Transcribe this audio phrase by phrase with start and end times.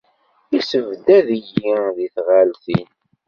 [0.57, 2.89] Issebdad-iyi di tɣaltin.